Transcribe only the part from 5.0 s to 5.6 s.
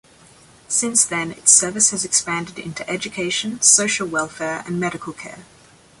care.